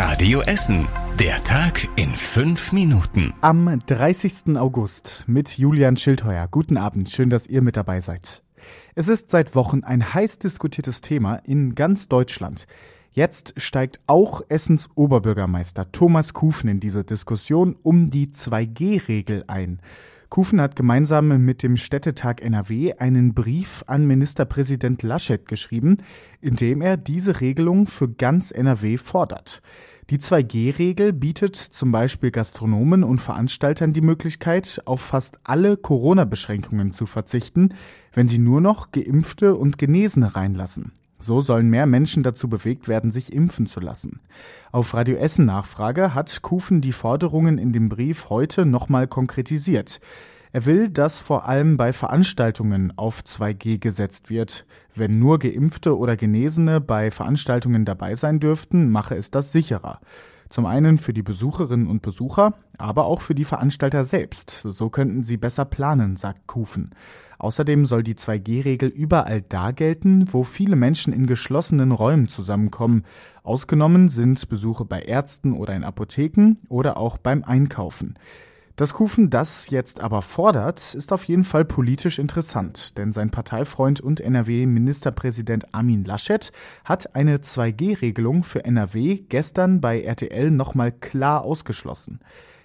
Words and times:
Radio 0.00 0.42
Essen. 0.42 0.86
Der 1.18 1.42
Tag 1.42 1.88
in 1.96 2.10
fünf 2.10 2.72
Minuten. 2.72 3.34
Am 3.40 3.80
30. 3.84 4.56
August 4.56 5.24
mit 5.26 5.58
Julian 5.58 5.96
Schildheuer. 5.96 6.46
Guten 6.48 6.76
Abend, 6.76 7.10
schön, 7.10 7.30
dass 7.30 7.48
ihr 7.48 7.62
mit 7.62 7.76
dabei 7.76 8.00
seid. 8.00 8.44
Es 8.94 9.08
ist 9.08 9.28
seit 9.28 9.56
Wochen 9.56 9.82
ein 9.82 10.14
heiß 10.14 10.38
diskutiertes 10.38 11.00
Thema 11.00 11.40
in 11.44 11.74
ganz 11.74 12.06
Deutschland. 12.06 12.68
Jetzt 13.12 13.54
steigt 13.56 13.98
auch 14.06 14.42
Essens 14.48 14.88
Oberbürgermeister 14.94 15.90
Thomas 15.90 16.32
Kufen 16.32 16.70
in 16.70 16.78
diese 16.78 17.02
Diskussion 17.02 17.74
um 17.82 18.08
die 18.08 18.28
2G-Regel 18.28 19.42
ein. 19.48 19.80
Kufen 20.28 20.60
hat 20.60 20.76
gemeinsam 20.76 21.44
mit 21.44 21.62
dem 21.62 21.76
Städtetag 21.76 22.42
NRW 22.42 22.94
einen 22.98 23.32
Brief 23.32 23.82
an 23.86 24.06
Ministerpräsident 24.06 25.02
Laschet 25.02 25.48
geschrieben, 25.48 25.96
in 26.42 26.56
dem 26.56 26.82
er 26.82 26.98
diese 26.98 27.40
Regelung 27.40 27.86
für 27.86 28.10
ganz 28.10 28.50
NRW 28.50 28.98
fordert. 28.98 29.62
Die 30.10 30.18
2G-Regel 30.18 31.12
bietet 31.12 31.56
zum 31.56 31.92
Beispiel 31.92 32.30
Gastronomen 32.30 33.04
und 33.04 33.20
Veranstaltern 33.20 33.92
die 33.92 34.00
Möglichkeit, 34.00 34.82
auf 34.84 35.00
fast 35.00 35.38
alle 35.44 35.76
Corona-Beschränkungen 35.76 36.92
zu 36.92 37.06
verzichten, 37.06 37.74
wenn 38.12 38.28
sie 38.28 38.38
nur 38.38 38.60
noch 38.60 38.90
Geimpfte 38.90 39.54
und 39.54 39.78
Genesene 39.78 40.34
reinlassen. 40.34 40.92
So 41.18 41.40
sollen 41.40 41.68
mehr 41.68 41.86
Menschen 41.86 42.22
dazu 42.22 42.48
bewegt 42.48 42.86
werden, 42.88 43.10
sich 43.10 43.32
impfen 43.32 43.66
zu 43.66 43.80
lassen. 43.80 44.20
Auf 44.70 44.94
Radio 44.94 45.16
Essen 45.16 45.46
Nachfrage 45.46 46.14
hat 46.14 46.42
Kufen 46.42 46.80
die 46.80 46.92
Forderungen 46.92 47.58
in 47.58 47.72
dem 47.72 47.88
Brief 47.88 48.30
heute 48.30 48.64
nochmal 48.64 49.08
konkretisiert. 49.08 50.00
Er 50.52 50.66
will, 50.66 50.88
dass 50.88 51.20
vor 51.20 51.46
allem 51.46 51.76
bei 51.76 51.92
Veranstaltungen 51.92 52.92
auf 52.96 53.22
2G 53.22 53.78
gesetzt 53.78 54.30
wird. 54.30 54.66
Wenn 54.94 55.18
nur 55.18 55.38
Geimpfte 55.38 55.96
oder 55.96 56.16
Genesene 56.16 56.80
bei 56.80 57.10
Veranstaltungen 57.10 57.84
dabei 57.84 58.14
sein 58.14 58.40
dürften, 58.40 58.90
mache 58.90 59.14
es 59.14 59.30
das 59.30 59.52
sicherer. 59.52 60.00
Zum 60.48 60.64
einen 60.64 60.96
für 60.96 61.12
die 61.12 61.22
Besucherinnen 61.22 61.86
und 61.86 62.00
Besucher, 62.00 62.54
aber 62.78 63.04
auch 63.04 63.20
für 63.20 63.34
die 63.34 63.44
Veranstalter 63.44 64.02
selbst. 64.04 64.62
So 64.64 64.88
könnten 64.88 65.22
sie 65.22 65.36
besser 65.36 65.66
planen, 65.66 66.16
sagt 66.16 66.46
Kufen. 66.46 66.94
Außerdem 67.38 67.84
soll 67.84 68.02
die 68.02 68.14
2G-Regel 68.14 68.88
überall 68.88 69.42
da 69.42 69.70
gelten, 69.70 70.32
wo 70.32 70.42
viele 70.42 70.74
Menschen 70.74 71.12
in 71.12 71.26
geschlossenen 71.26 71.92
Räumen 71.92 72.28
zusammenkommen. 72.28 73.04
Ausgenommen 73.42 74.08
sind 74.08 74.48
Besuche 74.48 74.86
bei 74.86 75.02
Ärzten 75.02 75.52
oder 75.52 75.76
in 75.76 75.84
Apotheken 75.84 76.56
oder 76.68 76.96
auch 76.96 77.18
beim 77.18 77.44
Einkaufen. 77.44 78.18
Dass 78.78 78.94
Kufen 78.94 79.28
das 79.28 79.70
jetzt 79.70 79.98
aber 79.98 80.22
fordert, 80.22 80.94
ist 80.94 81.12
auf 81.12 81.24
jeden 81.24 81.42
Fall 81.42 81.64
politisch 81.64 82.20
interessant, 82.20 82.96
denn 82.96 83.10
sein 83.10 83.28
Parteifreund 83.28 84.00
und 84.00 84.20
NRW-Ministerpräsident 84.20 85.74
Armin 85.74 86.04
Laschet 86.04 86.52
hat 86.84 87.16
eine 87.16 87.38
2G-Regelung 87.38 88.44
für 88.44 88.64
NRW 88.64 89.24
gestern 89.28 89.80
bei 89.80 90.00
RTL 90.00 90.52
nochmal 90.52 90.92
klar 90.92 91.44
ausgeschlossen. 91.44 92.20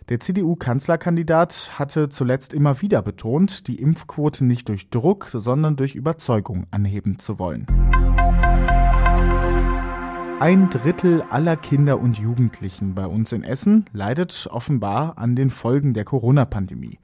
Der 0.07 0.19
CDU-Kanzlerkandidat 0.19 1.79
hatte 1.79 2.09
zuletzt 2.09 2.53
immer 2.53 2.79
wieder 2.83 3.01
betont, 3.01 3.67
die 3.67 3.81
Impfquote 3.81 4.45
nicht 4.45 4.69
durch 4.69 4.91
Druck, 4.91 5.31
sondern 5.33 5.77
durch 5.77 5.95
Überzeugung 5.95 6.67
anheben 6.69 7.17
zu 7.17 7.39
wollen. 7.39 7.65
Ein 10.39 10.69
Drittel 10.69 11.21
aller 11.29 11.55
Kinder 11.55 11.99
und 11.99 12.17
Jugendlichen 12.17 12.95
bei 12.95 13.05
uns 13.05 13.31
in 13.31 13.43
Essen 13.43 13.85
leidet 13.93 14.47
offenbar 14.51 15.17
an 15.17 15.35
den 15.35 15.49
Folgen 15.49 15.93
der 15.93 16.03
Corona-Pandemie. 16.03 16.99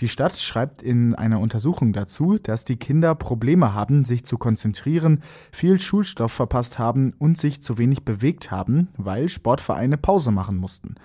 Die 0.00 0.08
Stadt 0.08 0.36
schreibt 0.38 0.82
in 0.82 1.14
einer 1.14 1.40
Untersuchung 1.40 1.92
dazu, 1.92 2.38
dass 2.38 2.64
die 2.64 2.76
Kinder 2.76 3.14
Probleme 3.14 3.74
haben, 3.74 4.04
sich 4.04 4.24
zu 4.24 4.38
konzentrieren, 4.38 5.22
viel 5.52 5.80
Schulstoff 5.80 6.32
verpasst 6.32 6.78
haben 6.78 7.12
und 7.18 7.38
sich 7.38 7.62
zu 7.62 7.78
wenig 7.78 8.04
bewegt 8.04 8.50
haben, 8.50 8.88
weil 8.96 9.28
Sportvereine 9.28 9.96
Pause 9.96 10.32
machen 10.32 10.56
mussten. 10.56 10.96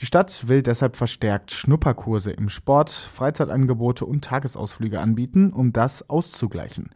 Die 0.00 0.06
Stadt 0.06 0.48
will 0.48 0.62
deshalb 0.62 0.96
verstärkt 0.96 1.50
Schnupperkurse 1.50 2.30
im 2.30 2.48
Sport, 2.48 2.88
Freizeitangebote 2.90 4.06
und 4.06 4.24
Tagesausflüge 4.24 4.98
anbieten, 4.98 5.52
um 5.52 5.74
das 5.74 6.08
auszugleichen. 6.08 6.88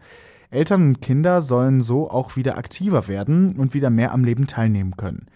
Eltern 0.55 0.87
und 0.87 1.01
Kinder 1.03 1.43
sollen 1.43 1.83
so 1.83 2.09
auch 2.09 2.37
wieder 2.37 2.57
aktiver 2.57 3.09
werden 3.09 3.57
und 3.57 3.75
wieder 3.75 3.91
mehr 3.91 4.13
am 4.13 4.23
Leben 4.23 4.47
teilnehmen 4.47 4.97
können. 4.97 5.27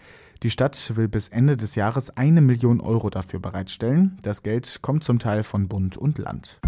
Die 0.43 0.49
Stadt 0.49 0.93
will 0.95 1.09
bis 1.09 1.27
Ende 1.27 1.57
des 1.57 1.75
Jahres 1.75 2.15
eine 2.15 2.39
Million 2.39 2.79
Euro 2.79 3.09
dafür 3.09 3.41
bereitstellen. 3.41 4.17
Das 4.23 4.43
Geld 4.43 4.79
kommt 4.81 5.03
zum 5.03 5.19
Teil 5.19 5.43
von 5.43 5.67
Bund 5.67 5.97
und 5.97 6.19
Land. 6.19 6.61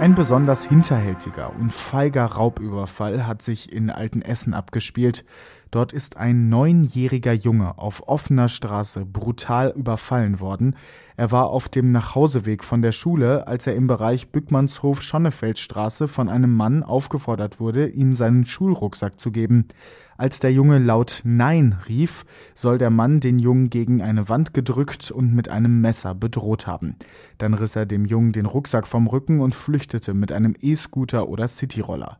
Ein 0.00 0.14
besonders 0.14 0.64
hinterhältiger 0.64 1.54
und 1.54 1.74
feiger 1.74 2.24
Raubüberfall 2.24 3.26
hat 3.26 3.42
sich 3.42 3.70
in 3.70 3.90
Altenessen 3.90 4.54
abgespielt. 4.54 5.26
Dort 5.72 5.94
ist 5.94 6.18
ein 6.18 6.50
neunjähriger 6.50 7.32
Junge 7.32 7.78
auf 7.78 8.06
offener 8.06 8.50
Straße 8.50 9.06
brutal 9.06 9.72
überfallen 9.74 10.38
worden. 10.38 10.76
Er 11.16 11.32
war 11.32 11.46
auf 11.46 11.70
dem 11.70 11.92
Nachhauseweg 11.92 12.62
von 12.62 12.82
der 12.82 12.92
Schule, 12.92 13.46
als 13.46 13.66
er 13.66 13.74
im 13.74 13.86
Bereich 13.86 14.28
Bückmannshof-Schonnefeldstraße 14.28 16.08
von 16.08 16.28
einem 16.28 16.54
Mann 16.54 16.82
aufgefordert 16.82 17.58
wurde, 17.58 17.88
ihm 17.88 18.14
seinen 18.14 18.44
Schulrucksack 18.44 19.18
zu 19.18 19.32
geben. 19.32 19.66
Als 20.18 20.40
der 20.40 20.52
Junge 20.52 20.78
laut 20.78 21.22
Nein 21.24 21.78
rief, 21.88 22.26
soll 22.54 22.76
der 22.76 22.90
Mann 22.90 23.20
den 23.20 23.38
Jungen 23.38 23.70
gegen 23.70 24.02
eine 24.02 24.28
Wand 24.28 24.52
gedrückt 24.52 25.10
und 25.10 25.34
mit 25.34 25.48
einem 25.48 25.80
Messer 25.80 26.14
bedroht 26.14 26.66
haben. 26.66 26.96
Dann 27.38 27.54
riss 27.54 27.76
er 27.76 27.86
dem 27.86 28.04
Jungen 28.04 28.32
den 28.32 28.46
Rucksack 28.46 28.86
vom 28.86 29.06
Rücken 29.06 29.40
und 29.40 29.54
flüchtete 29.54 30.12
mit 30.12 30.32
einem 30.32 30.54
E-Scooter 30.60 31.28
oder 31.28 31.48
Cityroller. 31.48 32.18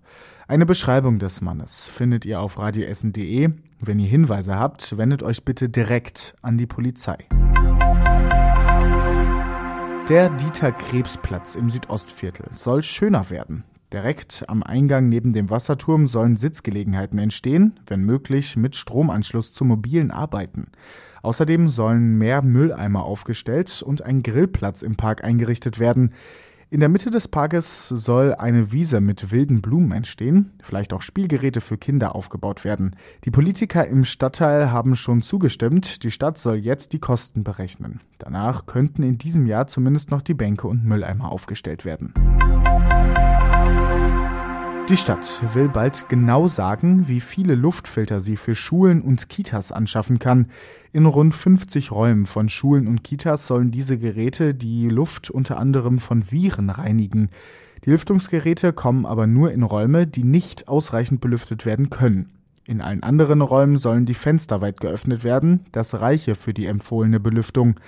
Eine 0.48 0.66
Beschreibung 0.66 1.18
des 1.18 1.40
Mannes 1.40 1.88
findet 1.88 2.26
ihr 2.26 2.40
auf 2.40 2.58
radioessen.de. 2.58 3.41
Wenn 3.80 3.98
ihr 3.98 4.08
Hinweise 4.08 4.58
habt, 4.58 4.96
wendet 4.96 5.22
euch 5.22 5.44
bitte 5.44 5.68
direkt 5.68 6.34
an 6.42 6.58
die 6.58 6.66
Polizei. 6.66 7.18
Der 10.08 10.30
Dieter-Krebs-Platz 10.30 11.54
im 11.54 11.70
Südostviertel 11.70 12.46
soll 12.54 12.82
schöner 12.82 13.30
werden. 13.30 13.64
Direkt 13.92 14.44
am 14.48 14.62
Eingang 14.62 15.08
neben 15.08 15.32
dem 15.32 15.50
Wasserturm 15.50 16.08
sollen 16.08 16.36
Sitzgelegenheiten 16.36 17.18
entstehen, 17.18 17.78
wenn 17.86 18.02
möglich 18.02 18.56
mit 18.56 18.74
Stromanschluss 18.74 19.52
zu 19.52 19.64
mobilen 19.64 20.10
Arbeiten. 20.10 20.68
Außerdem 21.22 21.68
sollen 21.68 22.18
mehr 22.18 22.42
Mülleimer 22.42 23.04
aufgestellt 23.04 23.82
und 23.82 24.02
ein 24.02 24.22
Grillplatz 24.22 24.82
im 24.82 24.96
Park 24.96 25.24
eingerichtet 25.24 25.78
werden. 25.78 26.12
In 26.72 26.80
der 26.80 26.88
Mitte 26.88 27.10
des 27.10 27.28
Parkes 27.28 27.88
soll 27.88 28.34
eine 28.34 28.72
Wiese 28.72 29.02
mit 29.02 29.30
wilden 29.30 29.60
Blumen 29.60 29.92
entstehen, 29.92 30.52
vielleicht 30.62 30.94
auch 30.94 31.02
Spielgeräte 31.02 31.60
für 31.60 31.76
Kinder 31.76 32.14
aufgebaut 32.14 32.64
werden. 32.64 32.96
Die 33.26 33.30
Politiker 33.30 33.86
im 33.86 34.06
Stadtteil 34.06 34.72
haben 34.72 34.96
schon 34.96 35.20
zugestimmt, 35.20 36.02
die 36.02 36.10
Stadt 36.10 36.38
soll 36.38 36.56
jetzt 36.56 36.94
die 36.94 36.98
Kosten 36.98 37.44
berechnen. 37.44 38.00
Danach 38.18 38.64
könnten 38.64 39.02
in 39.02 39.18
diesem 39.18 39.44
Jahr 39.44 39.66
zumindest 39.66 40.10
noch 40.10 40.22
die 40.22 40.32
Bänke 40.32 40.66
und 40.66 40.82
Mülleimer 40.82 41.30
aufgestellt 41.30 41.84
werden. 41.84 42.14
Die 44.92 44.98
Stadt 44.98 45.42
will 45.54 45.70
bald 45.70 46.10
genau 46.10 46.48
sagen, 46.48 47.08
wie 47.08 47.20
viele 47.20 47.54
Luftfilter 47.54 48.20
sie 48.20 48.36
für 48.36 48.54
Schulen 48.54 49.00
und 49.00 49.30
Kitas 49.30 49.72
anschaffen 49.72 50.18
kann. 50.18 50.50
In 50.92 51.06
rund 51.06 51.34
50 51.34 51.92
Räumen 51.92 52.26
von 52.26 52.50
Schulen 52.50 52.86
und 52.86 53.02
Kitas 53.02 53.46
sollen 53.46 53.70
diese 53.70 53.96
Geräte 53.96 54.52
die 54.52 54.90
Luft 54.90 55.30
unter 55.30 55.56
anderem 55.56 55.98
von 55.98 56.30
Viren 56.30 56.68
reinigen. 56.68 57.30
Die 57.86 57.90
Lüftungsgeräte 57.90 58.74
kommen 58.74 59.06
aber 59.06 59.26
nur 59.26 59.50
in 59.50 59.62
Räume, 59.62 60.06
die 60.06 60.24
nicht 60.24 60.68
ausreichend 60.68 61.22
belüftet 61.22 61.64
werden 61.64 61.88
können. 61.88 62.28
In 62.66 62.82
allen 62.82 63.02
anderen 63.02 63.40
Räumen 63.40 63.78
sollen 63.78 64.04
die 64.04 64.12
Fenster 64.12 64.60
weit 64.60 64.78
geöffnet 64.78 65.24
werden, 65.24 65.64
das 65.72 66.02
reiche 66.02 66.34
für 66.34 66.52
die 66.52 66.66
empfohlene 66.66 67.18
Belüftung. 67.18 67.80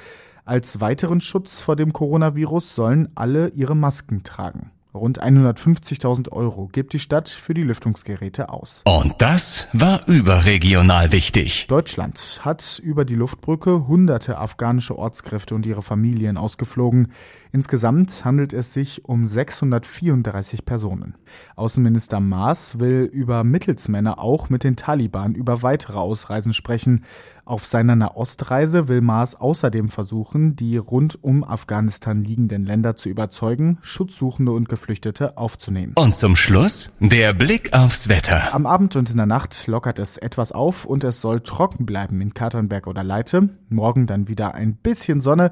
Als 0.46 0.80
weiteren 0.80 1.20
Schutz 1.20 1.60
vor 1.60 1.76
dem 1.76 1.92
Coronavirus 1.92 2.74
sollen 2.74 3.10
alle 3.14 3.48
ihre 3.48 3.76
Masken 3.76 4.22
tragen. 4.22 4.70
Rund 4.94 5.20
150.000 5.20 6.30
Euro 6.30 6.68
gibt 6.68 6.92
die 6.92 7.00
Stadt 7.00 7.28
für 7.28 7.52
die 7.52 7.64
Lüftungsgeräte 7.64 8.50
aus. 8.50 8.84
Und 8.86 9.14
das 9.18 9.66
war 9.72 10.06
überregional 10.06 11.10
wichtig. 11.10 11.66
Deutschland 11.66 12.38
hat 12.44 12.80
über 12.80 13.04
die 13.04 13.16
Luftbrücke 13.16 13.88
hunderte 13.88 14.38
afghanische 14.38 14.96
Ortskräfte 14.96 15.56
und 15.56 15.66
ihre 15.66 15.82
Familien 15.82 16.36
ausgeflogen. 16.36 17.10
Insgesamt 17.50 18.24
handelt 18.24 18.52
es 18.52 18.72
sich 18.72 19.04
um 19.04 19.26
634 19.26 20.64
Personen. 20.64 21.16
Außenminister 21.56 22.20
Maas 22.20 22.78
will 22.78 23.02
über 23.12 23.42
Mittelsmänner 23.42 24.20
auch 24.20 24.48
mit 24.48 24.62
den 24.62 24.76
Taliban 24.76 25.34
über 25.34 25.62
weitere 25.62 25.98
Ausreisen 25.98 26.52
sprechen. 26.52 27.04
Auf 27.46 27.66
seiner 27.66 27.94
Nahostreise 27.94 28.88
will 28.88 29.02
Maas 29.02 29.34
außerdem 29.34 29.90
versuchen, 29.90 30.56
die 30.56 30.78
rund 30.78 31.22
um 31.22 31.44
Afghanistan 31.44 32.24
liegenden 32.24 32.64
Länder 32.64 32.96
zu 32.96 33.10
überzeugen, 33.10 33.76
Schutzsuchende 33.82 34.52
und 34.52 34.70
Geflüchtete 34.70 35.36
aufzunehmen. 35.36 35.92
Und 35.96 36.16
zum 36.16 36.36
Schluss 36.36 36.90
der 37.00 37.34
Blick 37.34 37.74
aufs 37.74 38.08
Wetter. 38.08 38.54
Am 38.54 38.64
Abend 38.64 38.96
und 38.96 39.10
in 39.10 39.18
der 39.18 39.26
Nacht 39.26 39.66
lockert 39.66 39.98
es 39.98 40.16
etwas 40.16 40.52
auf 40.52 40.86
und 40.86 41.04
es 41.04 41.20
soll 41.20 41.40
trocken 41.40 41.84
bleiben 41.84 42.22
in 42.22 42.32
Katernberg 42.32 42.86
oder 42.86 43.04
Leite. 43.04 43.50
Morgen 43.68 44.06
dann 44.06 44.28
wieder 44.28 44.54
ein 44.54 44.76
bisschen 44.76 45.20
Sonne. 45.20 45.50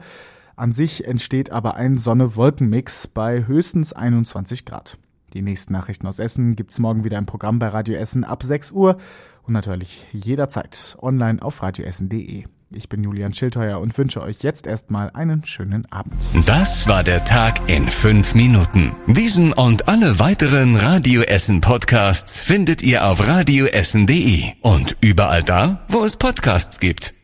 An 0.57 0.73
sich 0.73 1.07
entsteht 1.07 1.51
aber 1.51 1.75
ein 1.75 1.99
Sonne-Wolken-Mix 1.99 3.09
bei 3.09 3.47
höchstens 3.47 3.93
21 3.93 4.65
Grad. 4.65 4.97
Die 5.35 5.43
nächsten 5.43 5.73
Nachrichten 5.73 6.07
aus 6.07 6.19
Essen 6.19 6.57
gibt's 6.57 6.79
morgen 6.79 7.05
wieder 7.05 7.19
im 7.19 7.27
Programm 7.27 7.59
bei 7.59 7.69
Radio 7.69 7.95
Essen 7.95 8.25
ab 8.25 8.43
6 8.43 8.73
Uhr. 8.73 8.99
und 9.45 9.55
natürlich 9.55 10.07
jederzeit 10.13 10.97
online 11.01 11.43
auf 11.43 11.63
radioessen.de. 11.63 12.45
Ich 12.75 12.89
bin 12.89 13.03
Julian 13.03 13.35
Schildheuer 13.35 13.81
und 13.81 13.97
wünsche 13.99 14.23
euch 14.23 14.43
jetzt 14.43 14.67
erstmal 14.67 15.11
einen 15.11 15.45
schönen 15.45 15.91
Abend. 15.93 16.15
Das 16.47 16.89
war 16.89 17.05
der 17.05 17.25
Tag 17.25 17.69
in 17.69 17.91
fünf 17.91 18.35
Minuten. 18.35 18.93
Diesen 19.07 19.53
und 19.53 19.89
alle 19.89 20.19
weiteren 20.19 20.77
Radio 20.77 21.23
Essen 21.23 21.61
Podcasts 21.61 22.41
findet 22.41 22.83
ihr 22.83 23.07
auf 23.07 23.27
radioessen.de 23.27 24.45
und 24.63 24.97
überall 25.01 25.43
da, 25.43 25.85
wo 25.89 26.05
es 26.05 26.17
Podcasts 26.17 26.81
gibt. 26.81 27.15